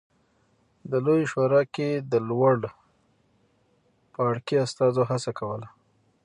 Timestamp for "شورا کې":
1.31-1.89